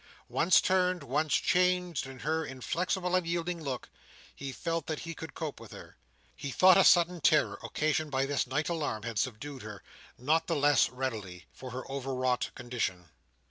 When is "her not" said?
9.61-10.47